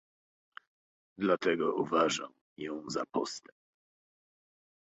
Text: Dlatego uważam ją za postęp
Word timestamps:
Dlatego 1.19 1.75
uważam 1.75 2.31
ją 2.57 2.83
za 2.89 3.03
postęp 3.13 3.57